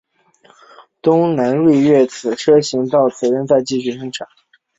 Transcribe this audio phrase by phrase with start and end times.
[0.99, 4.27] 东南菱悦此车型到今日仍在继续生产。